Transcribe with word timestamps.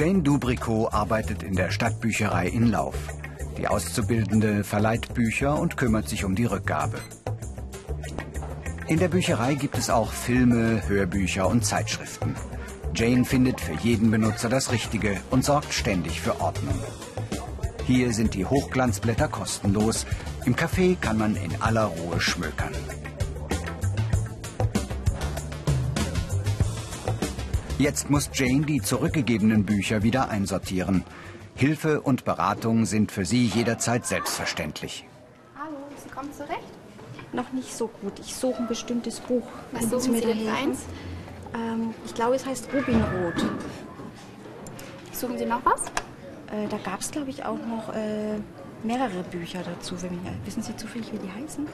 Jane 0.00 0.22
Dubricot 0.22 0.94
arbeitet 0.94 1.42
in 1.42 1.54
der 1.54 1.70
Stadtbücherei 1.70 2.48
in 2.48 2.68
Lauf. 2.68 2.94
Die 3.58 3.68
Auszubildende 3.68 4.64
verleiht 4.64 5.12
Bücher 5.12 5.60
und 5.60 5.76
kümmert 5.76 6.08
sich 6.08 6.24
um 6.24 6.34
die 6.34 6.46
Rückgabe. 6.46 6.98
In 8.86 8.98
der 8.98 9.08
Bücherei 9.08 9.56
gibt 9.56 9.76
es 9.76 9.90
auch 9.90 10.10
Filme, 10.10 10.88
Hörbücher 10.88 11.46
und 11.46 11.66
Zeitschriften. 11.66 12.34
Jane 12.94 13.26
findet 13.26 13.60
für 13.60 13.74
jeden 13.74 14.10
Benutzer 14.10 14.48
das 14.48 14.72
Richtige 14.72 15.20
und 15.28 15.44
sorgt 15.44 15.74
ständig 15.74 16.22
für 16.22 16.40
Ordnung. 16.40 16.78
Hier 17.86 18.14
sind 18.14 18.32
die 18.32 18.46
Hochglanzblätter 18.46 19.28
kostenlos. 19.28 20.06
Im 20.46 20.56
Café 20.56 20.96
kann 20.98 21.18
man 21.18 21.36
in 21.36 21.60
aller 21.60 21.84
Ruhe 21.84 22.22
schmökern. 22.22 22.72
Jetzt 27.80 28.10
muss 28.10 28.28
Jane 28.34 28.66
die 28.66 28.82
zurückgegebenen 28.82 29.64
Bücher 29.64 30.02
wieder 30.02 30.28
einsortieren. 30.28 31.02
Hilfe 31.54 32.02
und 32.02 32.26
Beratung 32.26 32.84
sind 32.84 33.10
für 33.10 33.24
sie 33.24 33.46
jederzeit 33.46 34.04
selbstverständlich. 34.04 35.06
Hallo, 35.58 35.78
Sie 35.96 36.10
kommen 36.10 36.30
zurecht? 36.30 36.60
Noch 37.32 37.50
nicht 37.54 37.74
so 37.74 37.88
gut. 37.88 38.12
Ich 38.20 38.34
suche 38.34 38.58
ein 38.58 38.68
bestimmtes 38.68 39.20
Buch. 39.20 39.46
Was 39.72 39.88
Können 39.88 39.98
suchen 39.98 40.14
Sie 40.14 40.20
denn 40.20 40.48
eins? 40.48 40.80
Ähm, 41.54 41.94
ich 42.04 42.12
glaube, 42.12 42.34
es 42.34 42.44
heißt 42.44 42.68
Rubinrot. 42.70 43.46
Suchen 45.12 45.38
Sie 45.38 45.46
noch 45.46 45.64
was? 45.64 45.86
Äh, 46.54 46.68
da 46.68 46.76
gab 46.84 47.00
es, 47.00 47.10
glaube 47.10 47.30
ich, 47.30 47.46
auch 47.46 47.56
noch 47.66 47.94
äh, 47.94 48.36
mehrere 48.82 49.22
Bücher 49.22 49.60
dazu. 49.62 49.94
Ja, 49.94 50.10
wissen 50.44 50.62
Sie 50.62 50.76
zufällig, 50.76 51.14
wie 51.14 51.18
die 51.18 51.32
heißen? 51.32 51.66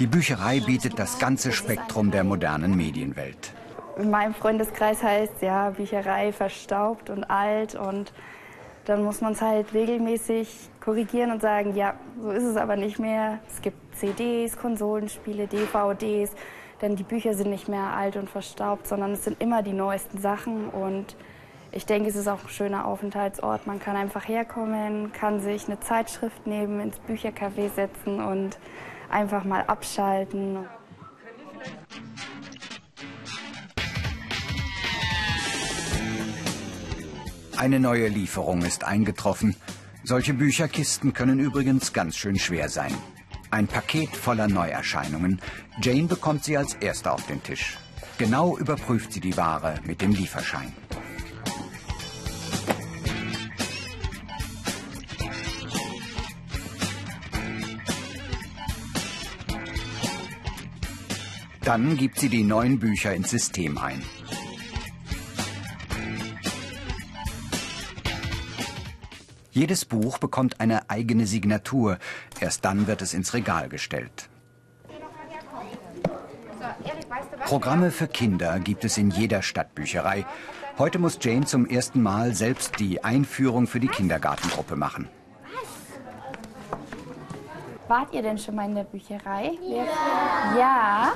Die 0.00 0.08
Bücherei 0.08 0.58
bietet 0.58 0.98
das 0.98 1.20
ganze 1.20 1.52
Spektrum 1.52 2.10
der 2.10 2.24
modernen 2.24 2.76
Medienwelt. 2.76 3.52
In 3.96 4.10
meinem 4.10 4.34
Freundeskreis 4.34 5.02
heißt 5.02 5.40
ja 5.40 5.70
Bücherei 5.70 6.32
verstaubt 6.32 7.08
und 7.08 7.24
alt 7.24 7.74
und 7.74 8.12
dann 8.84 9.02
muss 9.02 9.20
man 9.20 9.32
es 9.32 9.40
halt 9.40 9.72
regelmäßig 9.72 10.70
korrigieren 10.80 11.30
und 11.30 11.40
sagen, 11.40 11.74
ja, 11.74 11.94
so 12.20 12.30
ist 12.30 12.44
es 12.44 12.56
aber 12.56 12.76
nicht 12.76 12.98
mehr. 12.98 13.38
Es 13.48 13.62
gibt 13.62 13.96
CDs, 13.96 14.56
Konsolenspiele, 14.56 15.46
DVDs, 15.46 16.30
denn 16.82 16.94
die 16.94 17.02
Bücher 17.02 17.34
sind 17.34 17.50
nicht 17.50 17.68
mehr 17.68 17.94
alt 17.96 18.16
und 18.16 18.28
verstaubt, 18.28 18.86
sondern 18.86 19.12
es 19.12 19.24
sind 19.24 19.40
immer 19.40 19.62
die 19.62 19.72
neuesten 19.72 20.18
Sachen 20.18 20.68
und 20.68 21.16
ich 21.72 21.86
denke, 21.86 22.08
es 22.08 22.16
ist 22.16 22.28
auch 22.28 22.42
ein 22.42 22.48
schöner 22.48 22.86
Aufenthaltsort. 22.86 23.66
Man 23.66 23.80
kann 23.80 23.96
einfach 23.96 24.28
herkommen, 24.28 25.12
kann 25.12 25.40
sich 25.40 25.66
eine 25.66 25.80
Zeitschrift 25.80 26.46
nehmen, 26.46 26.80
ins 26.80 27.00
Büchercafé 27.00 27.70
setzen 27.70 28.22
und 28.22 28.58
einfach 29.10 29.44
mal 29.44 29.64
abschalten. 29.66 30.66
Eine 37.56 37.80
neue 37.80 38.08
Lieferung 38.08 38.62
ist 38.62 38.84
eingetroffen. 38.84 39.56
Solche 40.04 40.34
Bücherkisten 40.34 41.14
können 41.14 41.40
übrigens 41.40 41.94
ganz 41.94 42.16
schön 42.16 42.38
schwer 42.38 42.68
sein. 42.68 42.92
Ein 43.50 43.66
Paket 43.66 44.10
voller 44.14 44.46
Neuerscheinungen. 44.46 45.40
Jane 45.80 46.06
bekommt 46.06 46.44
sie 46.44 46.58
als 46.58 46.74
erste 46.74 47.10
auf 47.12 47.26
den 47.26 47.42
Tisch. 47.42 47.78
Genau 48.18 48.58
überprüft 48.58 49.12
sie 49.14 49.20
die 49.20 49.36
Ware 49.38 49.80
mit 49.86 50.02
dem 50.02 50.12
Lieferschein. 50.12 50.72
Dann 61.62 61.96
gibt 61.96 62.20
sie 62.20 62.28
die 62.28 62.44
neuen 62.44 62.78
Bücher 62.78 63.14
ins 63.14 63.30
System 63.30 63.78
ein. 63.78 64.02
Jedes 69.56 69.86
Buch 69.86 70.18
bekommt 70.18 70.60
eine 70.60 70.90
eigene 70.90 71.26
Signatur. 71.26 71.96
Erst 72.40 72.66
dann 72.66 72.86
wird 72.86 73.00
es 73.00 73.14
ins 73.14 73.32
Regal 73.32 73.70
gestellt. 73.70 74.28
Programme 77.46 77.90
für 77.90 78.06
Kinder 78.06 78.58
gibt 78.58 78.84
es 78.84 78.98
in 78.98 79.10
jeder 79.10 79.40
Stadtbücherei. 79.40 80.26
Heute 80.76 80.98
muss 80.98 81.18
Jane 81.22 81.46
zum 81.46 81.64
ersten 81.64 82.02
Mal 82.02 82.34
selbst 82.34 82.78
die 82.80 83.02
Einführung 83.02 83.66
für 83.66 83.80
die 83.80 83.88
Kindergartengruppe 83.88 84.76
machen. 84.76 85.08
Wart 87.88 88.12
ihr 88.12 88.20
denn 88.20 88.36
schon 88.36 88.56
mal 88.56 88.66
in 88.66 88.74
der 88.74 88.84
Bücherei? 88.84 89.52
Ja. 89.62 90.58
Ja. 90.58 91.12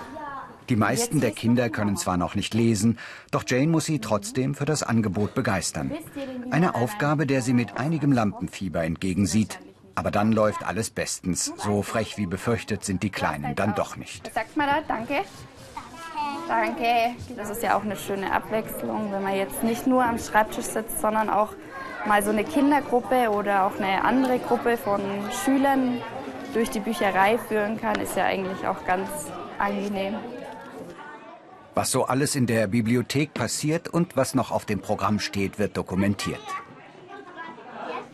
Die 0.70 0.76
meisten 0.76 1.20
der 1.20 1.32
Kinder 1.32 1.68
können 1.68 1.96
zwar 1.96 2.16
noch 2.16 2.36
nicht 2.36 2.54
lesen, 2.54 2.96
doch 3.32 3.42
Jane 3.44 3.66
muss 3.66 3.86
sie 3.86 3.98
trotzdem 3.98 4.54
für 4.54 4.66
das 4.66 4.84
Angebot 4.84 5.34
begeistern. 5.34 5.90
Eine 6.52 6.76
Aufgabe, 6.76 7.26
der 7.26 7.42
sie 7.42 7.54
mit 7.54 7.76
einigem 7.76 8.12
Lampenfieber 8.12 8.84
entgegensieht. 8.84 9.58
Aber 9.96 10.12
dann 10.12 10.30
läuft 10.30 10.64
alles 10.64 10.90
bestens. 10.90 11.52
So 11.56 11.82
frech 11.82 12.18
wie 12.18 12.26
befürchtet 12.26 12.84
sind 12.84 13.02
die 13.02 13.10
Kleinen 13.10 13.56
dann 13.56 13.74
doch 13.74 13.96
nicht. 13.96 14.32
Sagt 14.32 14.56
man 14.56 14.68
da? 14.68 14.80
Danke. 14.86 15.24
Danke. 16.46 17.16
Das 17.36 17.50
ist 17.50 17.64
ja 17.64 17.76
auch 17.76 17.82
eine 17.82 17.96
schöne 17.96 18.32
Abwechslung, 18.32 19.10
wenn 19.10 19.24
man 19.24 19.34
jetzt 19.34 19.64
nicht 19.64 19.88
nur 19.88 20.04
am 20.04 20.20
Schreibtisch 20.20 20.66
sitzt, 20.66 21.00
sondern 21.00 21.30
auch 21.30 21.52
mal 22.06 22.22
so 22.22 22.30
eine 22.30 22.44
Kindergruppe 22.44 23.30
oder 23.30 23.66
auch 23.66 23.76
eine 23.76 24.04
andere 24.04 24.38
Gruppe 24.38 24.76
von 24.76 25.00
Schülern 25.44 26.00
durch 26.54 26.70
die 26.70 26.80
Bücherei 26.80 27.38
führen 27.38 27.80
kann, 27.80 27.96
ist 27.96 28.16
ja 28.16 28.26
eigentlich 28.26 28.64
auch 28.68 28.84
ganz 28.84 29.08
angenehm. 29.58 30.14
Was 31.74 31.90
so 31.90 32.04
alles 32.04 32.34
in 32.34 32.46
der 32.46 32.66
Bibliothek 32.66 33.32
passiert 33.32 33.88
und 33.88 34.16
was 34.16 34.34
noch 34.34 34.50
auf 34.50 34.64
dem 34.64 34.80
Programm 34.80 35.20
steht, 35.20 35.58
wird 35.58 35.76
dokumentiert. 35.76 36.40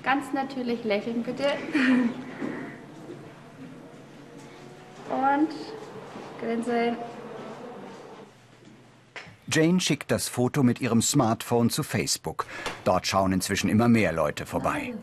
Ganz 0.03 0.33
natürlich 0.33 0.85
lächeln, 0.85 1.23
bitte. 1.23 1.45
Und 5.11 5.49
grinsen. 6.41 6.97
Jane 9.49 9.81
schickt 9.81 10.11
das 10.11 10.29
Foto 10.29 10.63
mit 10.63 10.81
ihrem 10.81 11.01
Smartphone 11.03 11.71
zu 11.71 11.83
Facebook. 11.83 12.47
Dort 12.85 13.07
schauen 13.07 13.33
inzwischen 13.33 13.71
immer 13.71 13.89
mehr 13.89 14.13
Leute 14.13 14.45
vorbei. 14.45 14.95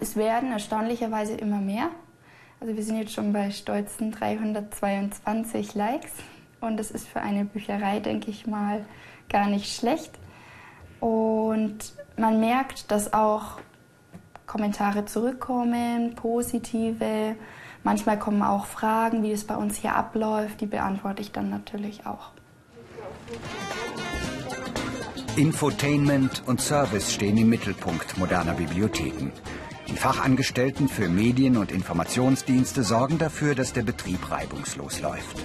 Es 0.00 0.16
werden 0.16 0.50
erstaunlicherweise 0.50 1.34
immer 1.34 1.60
mehr. 1.60 1.90
Also 2.62 2.76
wir 2.76 2.84
sind 2.84 2.98
jetzt 2.98 3.14
schon 3.14 3.32
bei 3.32 3.50
stolzen 3.50 4.12
322 4.12 5.74
Likes 5.74 6.12
und 6.60 6.76
das 6.76 6.92
ist 6.92 7.08
für 7.08 7.20
eine 7.20 7.44
Bücherei, 7.44 7.98
denke 7.98 8.30
ich 8.30 8.46
mal, 8.46 8.86
gar 9.28 9.48
nicht 9.48 9.76
schlecht. 9.76 10.12
Und 11.00 11.78
man 12.16 12.38
merkt, 12.38 12.92
dass 12.92 13.12
auch 13.12 13.58
Kommentare 14.46 15.06
zurückkommen, 15.06 16.14
positive. 16.14 17.34
Manchmal 17.82 18.16
kommen 18.16 18.44
auch 18.44 18.66
Fragen, 18.66 19.24
wie 19.24 19.32
es 19.32 19.42
bei 19.44 19.56
uns 19.56 19.78
hier 19.78 19.96
abläuft, 19.96 20.60
die 20.60 20.66
beantworte 20.66 21.20
ich 21.20 21.32
dann 21.32 21.50
natürlich 21.50 22.06
auch. 22.06 22.30
Infotainment 25.34 26.44
und 26.46 26.60
Service 26.60 27.12
stehen 27.12 27.38
im 27.38 27.48
Mittelpunkt 27.48 28.16
moderner 28.18 28.54
Bibliotheken. 28.54 29.32
Die 29.92 29.98
Fachangestellten 29.98 30.88
für 30.88 31.10
Medien- 31.10 31.58
und 31.58 31.70
Informationsdienste 31.70 32.82
sorgen 32.82 33.18
dafür, 33.18 33.54
dass 33.54 33.74
der 33.74 33.82
Betrieb 33.82 34.30
reibungslos 34.30 35.02
läuft. 35.02 35.36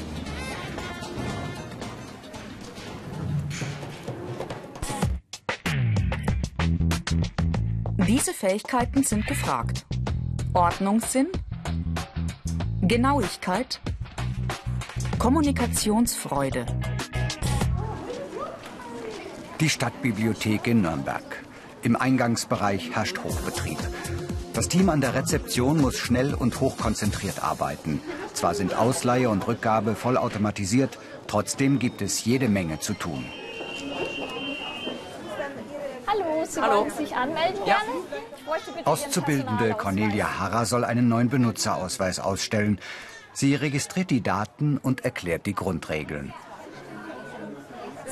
Diese 8.08 8.34
Fähigkeiten 8.34 9.04
sind 9.04 9.28
gefragt. 9.28 9.86
Ordnungssinn, 10.54 11.28
Genauigkeit, 12.82 13.82
Kommunikationsfreude. 15.20 16.66
Die 19.60 19.70
Stadtbibliothek 19.70 20.68
in 20.68 20.84
Nürnberg. 20.84 21.44
Im 21.84 21.98
Eingangsbereich 21.98 22.96
herrscht 22.96 23.20
Hochbetrieb. 23.24 23.80
Das 24.58 24.70
Team 24.70 24.90
an 24.90 25.02
der 25.02 25.14
Rezeption 25.14 25.80
muss 25.80 26.00
schnell 26.00 26.34
und 26.34 26.60
hochkonzentriert 26.60 27.44
arbeiten. 27.44 28.02
Zwar 28.34 28.56
sind 28.56 28.74
Ausleihe 28.74 29.30
und 29.30 29.48
Rückgabe 29.48 29.94
vollautomatisiert, 29.94 30.98
trotzdem 31.28 31.78
gibt 31.78 32.02
es 32.02 32.26
jede 32.26 32.50
Menge 32.50 32.80
zu 32.80 32.96
tun. 32.96 33.24
Hallo, 36.08 36.44
Sie 36.44 36.60
wollen 36.60 36.90
sich 36.90 37.16
anmelden 37.16 37.62
Ja. 37.68 37.76
Auszubildende. 38.86 39.76
Cornelia 39.76 40.40
Harrer 40.40 40.66
soll 40.66 40.86
einen 40.86 41.08
neuen 41.08 41.30
Benutzerausweis 41.30 42.20
ausstellen. 42.20 42.80
Sie 43.34 43.54
registriert 43.54 44.10
die 44.10 44.24
Daten 44.24 44.80
und 44.80 45.06
erklärt 45.06 45.46
die 45.46 45.54
Grundregeln. 45.54 46.34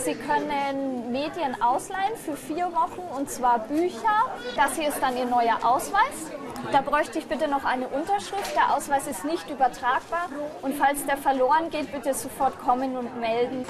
Sie 0.03 0.13
können 0.13 1.11
Medien 1.11 1.59
ausleihen 1.61 2.15
für 2.17 2.35
vier 2.35 2.71
Wochen 2.73 3.01
und 3.17 3.29
zwar 3.29 3.59
Bücher. 3.59 4.29
Das 4.55 4.75
hier 4.75 4.89
ist 4.89 5.01
dann 5.01 5.17
Ihr 5.17 5.25
neuer 5.25 5.57
Ausweis. 5.63 6.31
Da 6.71 6.81
bräuchte 6.81 7.19
ich 7.19 7.25
bitte 7.25 7.47
noch 7.47 7.63
eine 7.63 7.87
Unterschrift. 7.87 8.55
Der 8.55 8.75
Ausweis 8.75 9.07
ist 9.07 9.23
nicht 9.23 9.49
übertragbar. 9.49 10.29
Und 10.61 10.75
falls 10.75 11.05
der 11.05 11.17
verloren 11.17 11.69
geht, 11.71 11.91
bitte 11.91 12.13
sofort 12.13 12.59
kommen 12.59 12.97
und 12.97 13.19
melden. 13.19 13.65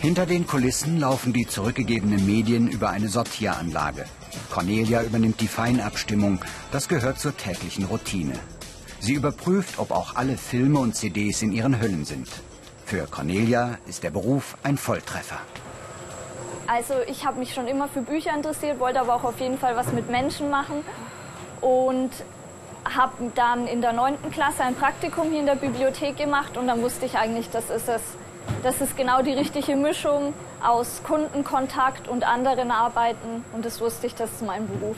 Hinter 0.00 0.26
den 0.26 0.46
Kulissen 0.46 1.00
laufen 1.00 1.32
die 1.32 1.46
zurückgegebenen 1.46 2.26
Medien 2.26 2.68
über 2.68 2.90
eine 2.90 3.08
Sortieranlage. 3.08 4.04
Cornelia 4.54 5.02
übernimmt 5.02 5.40
die 5.40 5.48
Feinabstimmung. 5.48 6.38
Das 6.70 6.86
gehört 6.86 7.18
zur 7.18 7.36
täglichen 7.36 7.86
Routine. 7.86 8.34
Sie 9.00 9.14
überprüft, 9.14 9.80
ob 9.80 9.90
auch 9.90 10.14
alle 10.14 10.36
Filme 10.36 10.78
und 10.78 10.94
CDs 10.94 11.42
in 11.42 11.50
ihren 11.50 11.80
Hüllen 11.80 12.04
sind. 12.04 12.28
Für 12.86 13.08
Cornelia 13.08 13.78
ist 13.88 14.04
der 14.04 14.10
Beruf 14.10 14.56
ein 14.62 14.78
Volltreffer. 14.78 15.40
Also 16.68 16.94
ich 17.08 17.26
habe 17.26 17.40
mich 17.40 17.52
schon 17.52 17.66
immer 17.66 17.88
für 17.88 18.02
Bücher 18.02 18.32
interessiert, 18.32 18.78
wollte 18.78 19.00
aber 19.00 19.16
auch 19.16 19.24
auf 19.24 19.40
jeden 19.40 19.58
Fall 19.58 19.74
was 19.74 19.92
mit 19.92 20.08
Menschen 20.08 20.50
machen 20.50 20.84
und 21.60 22.10
habe 22.84 23.32
dann 23.34 23.66
in 23.66 23.80
der 23.80 23.92
9. 23.92 24.30
Klasse 24.30 24.62
ein 24.62 24.76
Praktikum 24.76 25.30
hier 25.30 25.40
in 25.40 25.46
der 25.46 25.56
Bibliothek 25.56 26.16
gemacht 26.16 26.56
und 26.56 26.68
dann 26.68 26.80
wusste 26.80 27.06
ich 27.06 27.18
eigentlich, 27.18 27.50
das 27.50 27.70
ist 27.70 27.88
es. 27.88 28.02
Das 28.62 28.80
ist 28.80 28.96
genau 28.96 29.22
die 29.22 29.32
richtige 29.32 29.76
Mischung 29.76 30.32
aus 30.62 31.02
Kundenkontakt 31.04 32.08
und 32.08 32.24
anderen 32.24 32.70
Arbeiten 32.70 33.44
und 33.52 33.64
das 33.64 33.80
wusste 33.80 34.06
ich, 34.06 34.14
das 34.14 34.32
ist 34.32 34.42
mein 34.42 34.66
Beruf. 34.66 34.96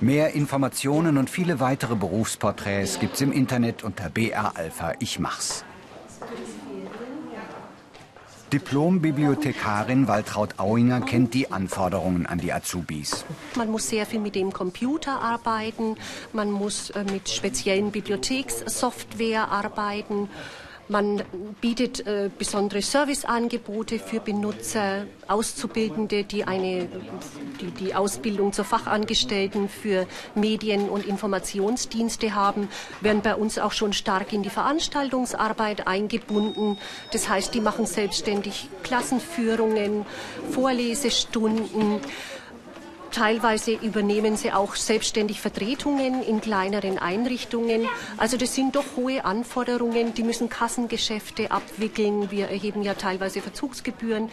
Mehr 0.00 0.34
Informationen 0.34 1.16
und 1.16 1.30
viele 1.30 1.60
weitere 1.60 1.94
Berufsporträts 1.94 2.98
gibt's 2.98 3.20
im 3.20 3.30
Internet 3.30 3.84
unter 3.84 4.10
BR 4.10 4.56
Alpha 4.56 4.94
Ich 4.98 5.20
mach's. 5.20 5.64
Diplom-Bibliothekarin 8.52 10.08
Waltraud 10.08 10.58
Auinger 10.58 11.00
kennt 11.00 11.32
die 11.32 11.50
Anforderungen 11.50 12.26
an 12.26 12.38
die 12.38 12.52
Azubis. 12.52 13.24
Man 13.54 13.70
muss 13.70 13.88
sehr 13.88 14.04
viel 14.04 14.20
mit 14.20 14.34
dem 14.34 14.52
Computer 14.52 15.22
arbeiten, 15.22 15.96
man 16.34 16.50
muss 16.50 16.90
äh, 16.90 17.04
mit 17.04 17.30
speziellen 17.30 17.92
Bibliothekssoftware 17.92 19.50
arbeiten 19.50 20.28
man 20.92 21.22
bietet 21.60 22.06
äh, 22.06 22.30
besondere 22.38 22.82
Serviceangebote 22.82 23.98
für 23.98 24.20
Benutzer, 24.20 25.06
Auszubildende, 25.26 26.22
die 26.22 26.44
eine, 26.44 26.86
die, 27.60 27.70
die 27.70 27.94
Ausbildung 27.94 28.52
zur 28.52 28.66
Fachangestellten 28.66 29.68
für 29.68 30.06
Medien- 30.34 30.90
und 30.90 31.06
Informationsdienste 31.06 32.34
haben, 32.34 32.68
werden 33.00 33.22
bei 33.22 33.34
uns 33.34 33.58
auch 33.58 33.72
schon 33.72 33.94
stark 33.94 34.32
in 34.32 34.42
die 34.42 34.50
Veranstaltungsarbeit 34.50 35.86
eingebunden. 35.86 36.78
Das 37.10 37.28
heißt, 37.28 37.54
die 37.54 37.60
machen 37.60 37.86
selbstständig 37.86 38.68
Klassenführungen, 38.82 40.04
Vorlesestunden. 40.50 42.00
Teilweise 43.12 43.72
übernehmen 43.72 44.38
sie 44.38 44.52
auch 44.52 44.74
selbstständig 44.74 45.42
Vertretungen 45.42 46.22
in 46.22 46.40
kleineren 46.40 46.98
Einrichtungen. 46.98 47.86
Also 48.16 48.38
das 48.38 48.54
sind 48.54 48.74
doch 48.74 48.96
hohe 48.96 49.26
Anforderungen. 49.26 50.14
Die 50.14 50.22
müssen 50.22 50.48
Kassengeschäfte 50.48 51.50
abwickeln. 51.50 52.30
Wir 52.30 52.48
erheben 52.48 52.82
ja 52.82 52.94
teilweise 52.94 53.42
Verzugsgebühren 53.42 54.30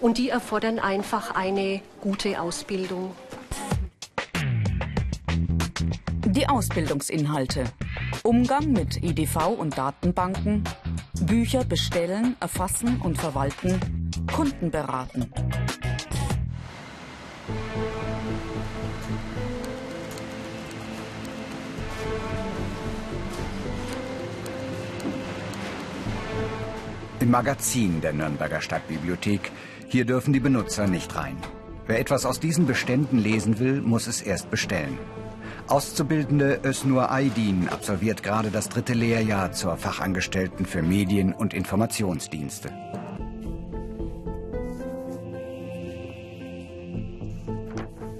und 0.00 0.16
die 0.16 0.28
erfordern 0.28 0.78
einfach 0.78 1.34
eine 1.34 1.82
gute 2.00 2.40
Ausbildung. 2.40 3.16
Die 6.24 6.48
Ausbildungsinhalte. 6.48 7.64
Umgang 8.22 8.70
mit 8.70 9.02
EDV 9.02 9.48
und 9.58 9.76
Datenbanken, 9.76 10.62
Bücher 11.22 11.64
bestellen, 11.64 12.36
erfassen 12.38 13.00
und 13.00 13.18
verwalten, 13.18 14.10
Kunden 14.32 14.70
beraten. 14.70 15.32
Im 27.20 27.30
Magazin 27.30 28.00
der 28.00 28.12
Nürnberger 28.12 28.60
Stadtbibliothek. 28.60 29.52
Hier 29.88 30.04
dürfen 30.04 30.32
die 30.32 30.40
Benutzer 30.40 30.86
nicht 30.86 31.14
rein. 31.16 31.36
Wer 31.86 32.00
etwas 32.00 32.24
aus 32.24 32.40
diesen 32.40 32.66
Beständen 32.66 33.18
lesen 33.18 33.58
will, 33.58 33.82
muss 33.82 34.06
es 34.06 34.22
erst 34.22 34.50
bestellen. 34.50 34.98
Auszubildende 35.68 36.60
Ösnur 36.64 37.12
Aydin 37.12 37.68
absolviert 37.68 38.22
gerade 38.22 38.50
das 38.50 38.68
dritte 38.68 38.94
Lehrjahr 38.94 39.52
zur 39.52 39.76
Fachangestellten 39.76 40.66
für 40.66 40.82
Medien- 40.82 41.32
und 41.32 41.54
Informationsdienste. 41.54 42.70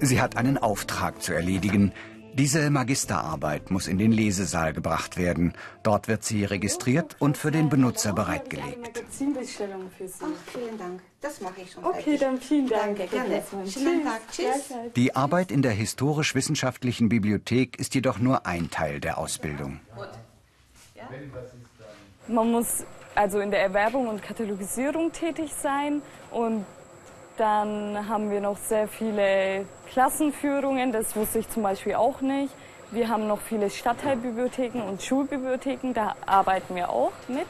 Sie 0.00 0.20
hat 0.20 0.36
einen 0.36 0.58
Auftrag 0.58 1.22
zu 1.22 1.32
erledigen, 1.32 1.92
diese 2.34 2.70
Magisterarbeit 2.70 3.70
muss 3.70 3.88
in 3.88 3.98
den 3.98 4.12
Lesesaal 4.12 4.72
gebracht 4.72 5.16
werden. 5.16 5.52
Dort 5.82 6.06
wird 6.06 6.24
sie 6.24 6.44
registriert 6.44 7.16
und 7.18 7.36
für 7.36 7.50
den 7.50 7.68
Benutzer 7.68 8.12
bereitgelegt. 8.12 8.80
Magazinbestellung 8.80 9.90
für 9.90 10.06
Sie. 10.06 10.24
Ach, 10.24 10.52
vielen 10.52 10.78
Dank. 10.78 11.02
Das 11.20 11.40
mache 11.40 11.60
ich 11.62 11.72
schon. 11.72 11.84
Okay, 11.84 12.16
dann 12.16 12.38
vielen 12.40 12.68
Dank. 12.68 12.98
Danke, 12.98 13.08
gerne. 13.08 13.42
Schönen 13.68 14.04
Tag. 14.04 14.20
Tschüss. 14.30 14.72
Die 14.94 15.16
Arbeit 15.16 15.50
in 15.50 15.62
der 15.62 15.72
historisch-wissenschaftlichen 15.72 17.08
Bibliothek 17.08 17.78
ist 17.78 17.94
jedoch 17.94 18.20
nur 18.20 18.46
ein 18.46 18.70
Teil 18.70 19.00
der 19.00 19.18
Ausbildung. 19.18 19.80
Man 22.28 22.52
muss 22.52 22.84
also 23.16 23.40
in 23.40 23.50
der 23.50 23.60
Erwerbung 23.60 24.06
und 24.06 24.22
Katalogisierung 24.22 25.10
tätig 25.10 25.52
sein 25.52 26.00
und 26.30 26.64
dann 27.40 28.06
haben 28.06 28.30
wir 28.30 28.42
noch 28.42 28.58
sehr 28.58 28.86
viele 28.86 29.64
Klassenführungen, 29.90 30.92
das 30.92 31.16
wusste 31.16 31.38
ich 31.38 31.48
zum 31.48 31.62
Beispiel 31.62 31.94
auch 31.94 32.20
nicht. 32.20 32.54
Wir 32.90 33.08
haben 33.08 33.26
noch 33.26 33.40
viele 33.40 33.70
Stadtteilbibliotheken 33.70 34.82
und 34.82 35.02
Schulbibliotheken, 35.02 35.94
da 35.94 36.16
arbeiten 36.26 36.74
wir 36.74 36.90
auch 36.90 37.12
mit. 37.28 37.46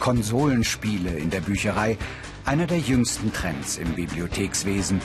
Konsolenspiele 0.00 1.10
in 1.10 1.30
der 1.30 1.42
Bücherei, 1.42 1.96
einer 2.44 2.66
der 2.66 2.78
jüngsten 2.78 3.32
Trends 3.32 3.76
im 3.76 3.92
Bibliothekswesen. 3.94 5.00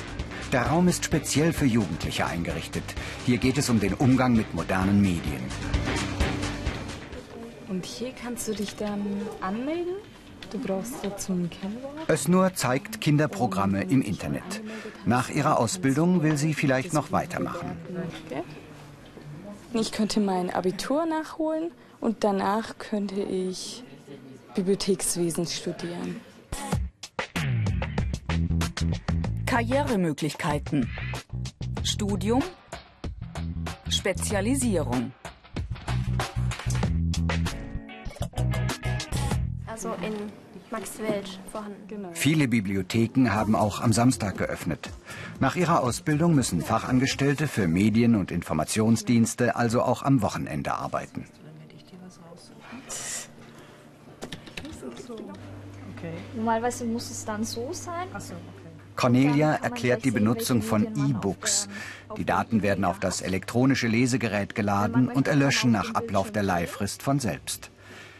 Der 0.56 0.68
Raum 0.68 0.88
ist 0.88 1.04
speziell 1.04 1.52
für 1.52 1.66
Jugendliche 1.66 2.26
eingerichtet. 2.26 2.86
Hier 3.26 3.40
geht 3.40 3.58
es 3.58 3.70
um 3.70 3.82
den 3.82 3.94
Umgang 3.94 4.38
mit 4.38 4.54
modernen 4.54 5.02
Medien. 5.02 5.44
Und 7.68 7.86
hier 7.86 8.14
kannst 8.14 8.48
du 8.48 8.54
dich 8.54 8.74
dann 8.78 9.02
anmelden. 9.42 9.96
Du 10.52 10.60
brauchst 10.60 10.94
dazu 11.04 11.34
ein 11.34 11.50
Kennwort. 11.50 12.10
Ösnur 12.10 12.54
zeigt 12.54 13.02
Kinderprogramme 13.02 13.84
im 13.84 14.02
Internet. 14.02 14.62
Nach 15.06 15.30
ihrer 15.30 15.60
Ausbildung 15.60 16.24
will 16.24 16.38
sie 16.38 16.54
vielleicht 16.54 16.94
noch 16.94 17.12
weitermachen. 17.12 17.72
Ich 19.74 19.92
könnte 19.92 20.22
mein 20.22 20.52
Abitur 20.52 21.06
nachholen 21.06 21.72
und 22.00 22.24
danach 22.24 22.78
könnte 22.78 23.22
ich 23.22 23.84
Bibliothekswesen 24.56 25.48
studieren. 25.48 26.22
Karrieremöglichkeiten. 29.56 30.90
Studium. 31.82 32.44
Spezialisierung. 33.88 35.14
Also 39.66 39.94
in 40.06 40.14
Max 40.72 41.00
Welch 41.00 41.40
vorhanden. 41.50 41.88
Genau. 41.88 42.10
Viele 42.12 42.50
Bibliotheken 42.50 43.30
haben 43.30 43.56
auch 43.56 43.80
am 43.80 43.94
Samstag 43.94 44.38
geöffnet. 44.38 44.90
Nach 45.40 45.56
ihrer 45.56 45.84
Ausbildung 45.84 46.36
müssen 46.36 46.60
Fachangestellte 46.60 47.48
für 47.48 47.70
Medien- 47.70 48.16
und 48.16 48.32
Informationsdienste 48.32 49.56
also 49.56 49.84
auch 49.84 50.04
am 50.04 50.22
Wochenende 50.22 50.74
arbeiten. 50.74 51.28
Normalerweise 56.36 56.84
muss 56.84 57.10
es 57.10 57.24
dann 57.24 57.46
so 57.46 57.72
sein. 57.72 58.10
Cornelia 58.96 59.56
erklärt 59.56 60.06
die 60.06 60.12
Benutzung 60.12 60.62
von 60.62 60.86
E-Books. 60.86 61.68
Die 62.18 62.26
Daten 62.26 62.62
werden 62.62 62.86
auf 62.86 63.00
das 63.00 63.22
elektronische 63.22 63.88
Lesegerät 63.88 64.56
geladen 64.56 65.10
und 65.10 65.28
erlöschen 65.28 65.72
nach 65.72 65.94
Ablauf 65.96 66.32
der 66.32 66.44
Leihfrist 66.44 67.04
von 67.04 67.20
selbst. 67.20 67.72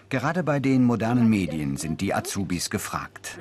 Gerade 0.10 0.44
bei 0.44 0.60
den 0.60 0.84
modernen 0.84 1.30
Medien 1.30 1.78
sind 1.78 2.02
die 2.02 2.14
Azubis 2.14 2.70
gefragt. 2.70 3.40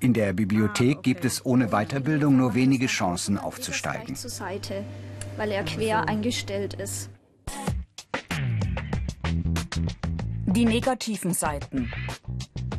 In 0.00 0.14
der 0.14 0.32
Bibliothek 0.32 1.02
gibt 1.02 1.24
es 1.24 1.44
ohne 1.44 1.68
Weiterbildung 1.68 2.36
nur 2.36 2.54
wenige 2.54 2.86
Chancen 2.86 3.38
aufzusteigen. 3.38 4.16
zur 4.16 4.30
Seite, 4.30 4.84
weil 5.36 5.52
er 5.52 5.64
quer 5.64 6.08
eingestellt 6.08 6.74
ist. 6.74 7.10
Die 10.46 10.64
negativen 10.64 11.32
Seiten. 11.32 11.90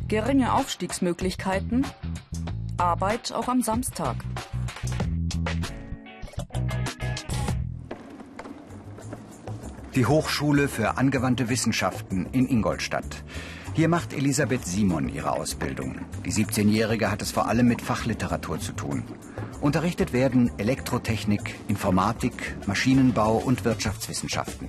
Geringe 0.06 0.52
Aufstiegsmöglichkeiten. 0.52 1.86
Arbeit 2.76 3.32
auch 3.32 3.46
am 3.46 3.62
Samstag. 3.62 4.16
Die 9.94 10.06
Hochschule 10.06 10.66
für 10.66 10.96
angewandte 10.98 11.48
Wissenschaften 11.48 12.26
in 12.32 12.48
Ingolstadt. 12.48 13.22
Hier 13.74 13.88
macht 13.88 14.12
Elisabeth 14.12 14.64
Simon 14.66 15.08
ihre 15.08 15.32
Ausbildung. 15.32 16.00
Die 16.24 16.32
17-Jährige 16.32 17.12
hat 17.12 17.22
es 17.22 17.30
vor 17.30 17.46
allem 17.46 17.68
mit 17.68 17.80
Fachliteratur 17.80 18.58
zu 18.58 18.72
tun. 18.72 19.04
Unterrichtet 19.60 20.12
werden 20.12 20.50
Elektrotechnik, 20.58 21.54
Informatik, 21.68 22.56
Maschinenbau 22.66 23.36
und 23.36 23.64
Wirtschaftswissenschaften. 23.64 24.68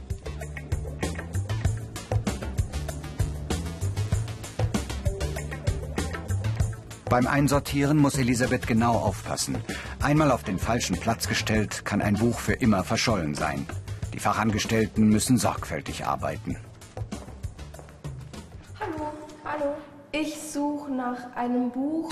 Beim 7.09 7.27
Einsortieren 7.27 7.97
muss 7.97 8.17
Elisabeth 8.17 8.65
genau 8.65 8.93
aufpassen. 8.95 9.57
Einmal 10.01 10.31
auf 10.31 10.43
den 10.43 10.57
falschen 10.57 10.99
Platz 10.99 11.27
gestellt, 11.27 11.85
kann 11.85 12.01
ein 12.01 12.15
Buch 12.15 12.39
für 12.39 12.53
immer 12.53 12.83
verschollen 12.83 13.35
sein. 13.35 13.67
Die 14.13 14.19
Fachangestellten 14.19 15.09
müssen 15.09 15.37
sorgfältig 15.37 16.05
arbeiten. 16.05 16.57
Hallo. 18.79 19.13
Hallo. 19.43 19.75
Ich 20.11 20.35
suche 20.41 20.91
nach 20.91 21.35
einem 21.35 21.69
Buch 21.69 22.11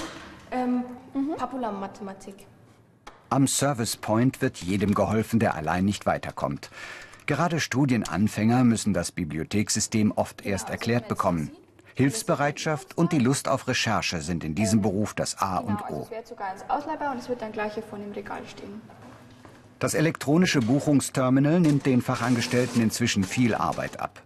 ähm, 0.52 0.84
mhm. 1.14 1.36
Mathematik. 1.80 2.46
Am 3.30 3.48
Service 3.48 3.98
Point 3.98 4.44
wird 4.44 4.58
jedem 4.58 4.94
geholfen, 4.94 5.40
der 5.40 5.56
allein 5.56 5.86
nicht 5.86 6.06
weiterkommt. 6.06 6.70
Gerade 7.26 7.60
Studienanfänger 7.60 8.64
müssen 8.64 8.94
das 8.94 9.12
Bibliothekssystem 9.12 10.12
oft 10.12 10.46
erst 10.46 10.70
erklärt 10.70 11.08
bekommen. 11.08 11.50
Hilfsbereitschaft 11.96 12.98
und 12.98 13.12
die 13.12 13.20
Lust 13.20 13.48
auf 13.48 13.68
Recherche 13.68 14.22
sind 14.22 14.44
in 14.44 14.56
diesem 14.56 14.82
Beruf 14.82 15.14
das 15.14 15.38
A 15.40 15.60
genau, 15.60 15.72
und 15.72 15.82
O. 15.82 15.86
Also 15.86 16.02
es 16.04 16.12
wird 16.12 16.28
sogar 16.28 16.54
ins 16.54 16.70
ausleihbar 16.70 17.12
und 17.12 17.20
es 17.20 17.30
wird 17.30 17.42
dann 17.42 17.52
gleich 17.52 17.74
hier 17.76 17.84
vor 17.84 18.00
dem 18.00 18.12
Regal 18.12 18.42
stehen. 18.48 18.82
Das 19.80 19.94
elektronische 19.94 20.62
Buchungsterminal 20.62 21.60
nimmt 21.60 21.86
den 21.86 22.02
Fachangestellten 22.02 22.82
inzwischen 22.82 23.24
viel 23.24 23.54
Arbeit 23.54 24.00
ab. 24.00 24.22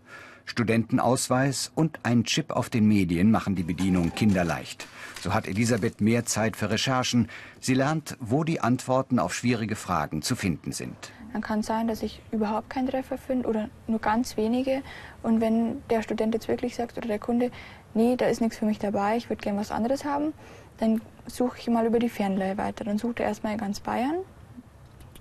Studentenausweis 0.46 1.72
und 1.76 2.00
ein 2.04 2.24
Chip 2.24 2.52
auf 2.52 2.70
den 2.70 2.88
Medien 2.88 3.32
machen 3.32 3.56
die 3.56 3.64
Bedienung 3.64 4.14
kinderleicht. 4.16 4.88
So 5.22 5.34
hat 5.34 5.48
Elisabeth 5.48 6.00
mehr 6.00 6.26
Zeit 6.26 6.56
für 6.56 6.70
Recherchen. 6.70 7.28
Sie 7.60 7.74
lernt, 7.74 8.16
wo 8.20 8.46
die 8.46 8.62
Antworten 8.62 9.20
auf 9.20 9.34
schwierige 9.34 9.76
Fragen 9.76 10.22
zu 10.22 10.36
finden 10.36 10.72
sind. 10.72 11.12
Dann 11.38 11.44
kann 11.44 11.60
es 11.60 11.68
sein, 11.68 11.88
dass 11.88 12.02
ich 12.02 12.20
überhaupt 12.32 12.72
keinen 12.72 12.88
Treffer 12.88 13.16
finde 13.16 13.48
oder 13.48 13.70
nur 13.86 14.00
ganz 14.00 14.38
wenige. 14.38 14.82
Und 15.22 15.40
wenn 15.40 15.84
der 15.92 16.02
Student 16.02 16.34
jetzt 16.34 16.48
wirklich 16.48 16.76
sagt 16.76 16.98
oder 16.98 17.08
der 17.08 17.20
Kunde, 17.20 17.52
nee, 17.94 18.16
da 18.16 18.26
ist 18.26 18.42
nichts 18.42 18.58
für 18.58 18.66
mich 18.66 18.80
dabei, 18.80 19.18
ich 19.18 19.30
würde 19.30 19.44
gerne 19.44 19.60
was 19.60 19.70
anderes 19.70 20.04
haben, 20.04 20.34
dann 20.80 21.00
suche 21.28 21.60
ich 21.60 21.68
mal 21.68 21.86
über 21.86 22.00
die 22.00 22.10
Fernleihe 22.10 22.58
weiter. 22.58 22.86
Dann 22.86 22.98
sucht 22.98 23.20
er 23.20 23.28
erstmal 23.28 23.54
in 23.54 23.60
ganz 23.60 23.82
Bayern. 23.82 24.16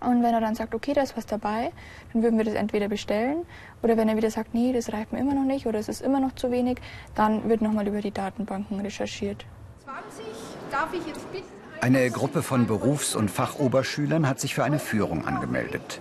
Und 0.00 0.22
wenn 0.22 0.32
er 0.32 0.40
dann 0.40 0.54
sagt, 0.54 0.74
okay, 0.74 0.94
da 0.94 1.02
ist 1.02 1.18
was 1.18 1.26
dabei, 1.26 1.70
dann 2.14 2.22
würden 2.22 2.38
wir 2.38 2.46
das 2.46 2.54
entweder 2.54 2.88
bestellen 2.88 3.44
oder 3.82 3.98
wenn 3.98 4.08
er 4.08 4.16
wieder 4.16 4.30
sagt, 4.30 4.54
nee, 4.54 4.72
das 4.72 4.94
reicht 4.94 5.12
mir 5.12 5.18
immer 5.18 5.34
noch 5.34 5.44
nicht 5.44 5.66
oder 5.66 5.78
es 5.78 5.90
ist 5.90 6.00
immer 6.00 6.20
noch 6.20 6.34
zu 6.34 6.50
wenig, 6.50 6.78
dann 7.14 7.46
wird 7.46 7.60
nochmal 7.60 7.86
über 7.86 8.00
die 8.00 8.10
Datenbanken 8.10 8.80
recherchiert. 8.80 9.44
20, 9.84 10.24
darf 10.70 10.94
ich 10.94 11.06
jetzt 11.06 11.30
bitten? 11.30 11.55
Eine 11.80 12.10
Gruppe 12.10 12.42
von 12.42 12.66
Berufs- 12.66 13.14
und 13.14 13.30
Fachoberschülern 13.30 14.28
hat 14.28 14.40
sich 14.40 14.54
für 14.54 14.64
eine 14.64 14.78
Führung 14.78 15.26
angemeldet. 15.26 16.00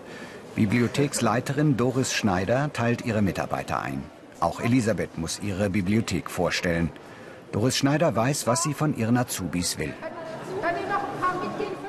Bibliotheksleiterin 0.55 1.75
Doris 1.75 2.13
Schneider 2.13 2.71
teilt 2.71 3.05
ihre 3.05 3.21
Mitarbeiter 3.21 3.81
ein. 3.81 4.03
Auch 4.39 4.61
Elisabeth 4.61 5.17
muss 5.17 5.39
ihre 5.43 5.69
Bibliothek 5.69 6.31
vorstellen. 6.31 6.91
Doris 7.51 7.77
Schneider 7.77 8.15
weiß, 8.15 8.47
was 8.47 8.63
sie 8.63 8.73
von 8.73 8.95
ihren 8.97 9.17
Azubis 9.17 9.77
will. 9.77 9.93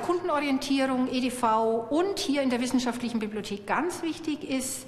Kundenorientierung, 0.05 1.09
EDV 1.09 1.87
und 1.91 2.19
hier 2.19 2.43
in 2.43 2.51
der 2.51 2.61
wissenschaftlichen 2.61 3.21
Bibliothek 3.21 3.67
ganz 3.67 4.03
wichtig 4.03 4.49
ist 4.49 4.87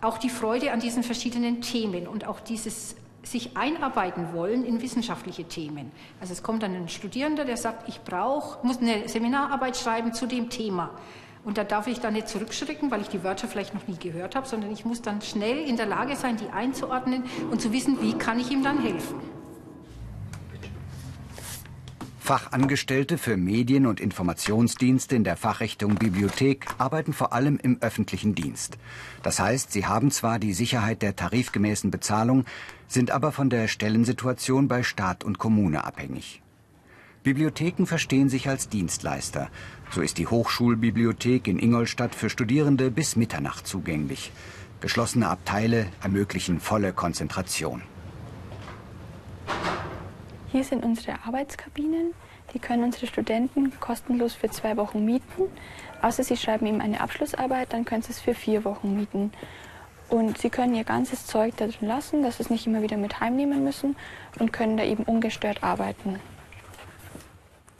auch 0.00 0.18
die 0.18 0.30
Freude 0.30 0.72
an 0.72 0.80
diesen 0.80 1.04
verschiedenen 1.04 1.62
Themen 1.62 2.08
und 2.08 2.26
auch 2.26 2.40
dieses 2.40 2.96
sich 3.22 3.56
einarbeiten 3.56 4.32
wollen 4.32 4.64
in 4.64 4.82
wissenschaftliche 4.82 5.44
Themen. 5.44 5.92
Also 6.20 6.32
es 6.32 6.42
kommt 6.42 6.62
dann 6.62 6.74
ein 6.74 6.88
Studierender, 6.88 7.44
der 7.44 7.56
sagt, 7.56 7.88
ich 7.88 8.00
brauche, 8.02 8.66
muss 8.66 8.78
eine 8.78 9.08
Seminararbeit 9.08 9.76
schreiben 9.76 10.12
zu 10.12 10.26
dem 10.26 10.50
Thema. 10.50 10.90
Und 11.44 11.58
da 11.58 11.64
darf 11.64 11.86
ich 11.88 11.98
dann 11.98 12.14
nicht 12.14 12.28
zurückschrecken, 12.28 12.90
weil 12.90 13.00
ich 13.00 13.08
die 13.08 13.24
Wörter 13.24 13.48
vielleicht 13.48 13.74
noch 13.74 13.86
nie 13.88 13.96
gehört 13.96 14.36
habe, 14.36 14.46
sondern 14.46 14.70
ich 14.70 14.84
muss 14.84 15.02
dann 15.02 15.20
schnell 15.22 15.58
in 15.58 15.76
der 15.76 15.86
Lage 15.86 16.14
sein, 16.14 16.36
die 16.36 16.48
einzuordnen 16.48 17.24
und 17.50 17.60
zu 17.60 17.72
wissen, 17.72 18.00
wie 18.00 18.12
kann 18.12 18.38
ich 18.38 18.50
ihm 18.50 18.62
dann 18.62 18.80
helfen. 18.80 19.41
Fachangestellte 22.22 23.18
für 23.18 23.36
Medien- 23.36 23.84
und 23.84 23.98
Informationsdienste 23.98 25.16
in 25.16 25.24
der 25.24 25.36
Fachrichtung 25.36 25.96
Bibliothek 25.96 26.68
arbeiten 26.78 27.12
vor 27.12 27.32
allem 27.32 27.58
im 27.60 27.78
öffentlichen 27.80 28.36
Dienst. 28.36 28.78
Das 29.24 29.40
heißt, 29.40 29.72
sie 29.72 29.86
haben 29.86 30.12
zwar 30.12 30.38
die 30.38 30.52
Sicherheit 30.52 31.02
der 31.02 31.16
tarifgemäßen 31.16 31.90
Bezahlung, 31.90 32.44
sind 32.86 33.10
aber 33.10 33.32
von 33.32 33.50
der 33.50 33.66
Stellensituation 33.66 34.68
bei 34.68 34.84
Staat 34.84 35.24
und 35.24 35.40
Kommune 35.40 35.82
abhängig. 35.82 36.40
Bibliotheken 37.24 37.86
verstehen 37.86 38.28
sich 38.28 38.48
als 38.48 38.68
Dienstleister. 38.68 39.48
So 39.90 40.00
ist 40.00 40.16
die 40.16 40.28
Hochschulbibliothek 40.28 41.48
in 41.48 41.58
Ingolstadt 41.58 42.14
für 42.14 42.30
Studierende 42.30 42.92
bis 42.92 43.16
Mitternacht 43.16 43.66
zugänglich. 43.66 44.30
Geschlossene 44.80 45.28
Abteile 45.28 45.88
ermöglichen 46.00 46.60
volle 46.60 46.92
Konzentration. 46.92 47.82
Hier 50.52 50.64
sind 50.64 50.84
unsere 50.84 51.14
Arbeitskabinen. 51.26 52.12
Die 52.52 52.58
können 52.58 52.84
unsere 52.84 53.06
Studenten 53.06 53.72
kostenlos 53.80 54.34
für 54.34 54.50
zwei 54.50 54.76
Wochen 54.76 55.02
mieten. 55.02 55.44
Außer 56.02 56.22
sie 56.22 56.36
schreiben 56.36 56.66
eben 56.66 56.82
eine 56.82 57.00
Abschlussarbeit, 57.00 57.72
dann 57.72 57.86
können 57.86 58.02
sie 58.02 58.12
es 58.12 58.20
für 58.20 58.34
vier 58.34 58.62
Wochen 58.64 58.94
mieten. 58.94 59.32
Und 60.10 60.36
sie 60.36 60.50
können 60.50 60.74
ihr 60.74 60.84
ganzes 60.84 61.24
Zeug 61.24 61.54
da 61.56 61.66
drin 61.66 61.88
lassen, 61.88 62.22
dass 62.22 62.36
sie 62.36 62.42
es 62.42 62.50
nicht 62.50 62.66
immer 62.66 62.82
wieder 62.82 62.98
mit 62.98 63.20
heimnehmen 63.20 63.64
müssen 63.64 63.96
und 64.38 64.52
können 64.52 64.76
da 64.76 64.84
eben 64.84 65.04
ungestört 65.04 65.62
arbeiten. 65.64 66.20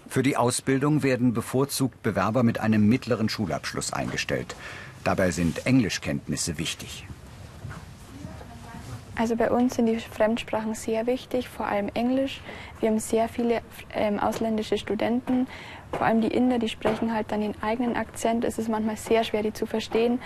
Für 0.08 0.22
die 0.22 0.38
Ausbildung 0.38 1.02
werden 1.02 1.34
bevorzugt 1.34 2.02
Bewerber 2.02 2.42
mit 2.42 2.58
einem 2.58 2.88
mittleren 2.88 3.28
Schulabschluss 3.28 3.92
eingestellt. 3.92 4.56
Dabei 5.04 5.30
sind 5.30 5.66
Englischkenntnisse 5.66 6.56
wichtig. 6.56 7.06
Also 9.22 9.36
bei 9.36 9.52
uns 9.52 9.76
sind 9.76 9.86
die 9.86 10.00
Fremdsprachen 10.00 10.74
sehr 10.74 11.06
wichtig, 11.06 11.48
vor 11.48 11.66
allem 11.66 11.88
Englisch. 11.94 12.40
Wir 12.80 12.88
haben 12.88 12.98
sehr 12.98 13.28
viele 13.28 13.60
ähm, 13.94 14.18
ausländische 14.18 14.78
Studenten, 14.78 15.46
vor 15.92 16.04
allem 16.04 16.22
die 16.22 16.26
Inder, 16.26 16.58
die 16.58 16.68
sprechen 16.68 17.14
halt 17.14 17.30
dann 17.30 17.40
den 17.40 17.54
eigenen 17.62 17.94
Akzent. 17.94 18.42
Es 18.42 18.58
ist 18.58 18.68
manchmal 18.68 18.96
sehr 18.96 19.22
schwer, 19.22 19.44
die 19.44 19.52
zu 19.52 19.64
verstehen. 19.64 20.20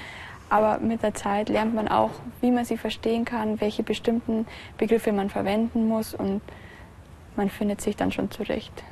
Aber 0.48 0.78
mit 0.78 1.02
der 1.02 1.12
Zeit 1.12 1.50
lernt 1.50 1.74
man 1.74 1.88
auch, 1.88 2.12
wie 2.40 2.50
man 2.50 2.64
sie 2.64 2.78
verstehen 2.78 3.26
kann, 3.26 3.60
welche 3.60 3.82
bestimmten 3.82 4.46
Begriffe 4.78 5.12
man 5.12 5.28
verwenden 5.28 5.88
muss 5.88 6.14
und 6.14 6.40
man 7.36 7.50
findet 7.50 7.82
sich 7.82 7.96
dann 7.96 8.12
schon 8.12 8.30
zurecht. 8.30 8.82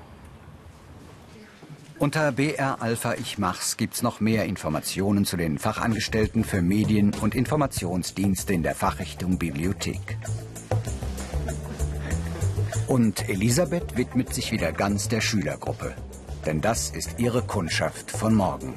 Unter 2.01 2.33
BR 2.33 2.83
Alpha 2.83 3.15
Ich 3.15 3.39
Mach's 3.39 3.77
gibt's 3.77 4.03
noch 4.03 4.19
mehr 4.19 4.47
Informationen 4.47 5.25
zu 5.25 5.37
den 5.37 5.59
Fachangestellten 5.59 6.43
für 6.43 6.61
Medien- 6.61 7.15
und 7.21 7.37
Informationsdienste 7.37 8.53
in 8.53 8.65
der 8.65 8.75
Fachrichtung 8.75 9.39
Bibliothek. 9.39 10.19
Und 12.89 13.29
Elisabeth 13.29 13.97
widmet 13.97 14.35
sich 14.35 14.51
wieder 14.51 14.73
ganz 14.73 15.09
der 15.09 15.21
Schülergruppe. 15.21 15.95
Denn 16.45 16.61
das 16.61 16.91
ist 16.91 17.21
ihre 17.21 17.43
Kundschaft 17.43 18.11
von 18.11 18.35
morgen. 18.35 18.75